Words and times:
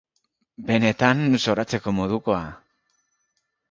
Benetan, 0.69 1.23
zoratzeko 1.43 1.97
modukoa. 2.01 2.43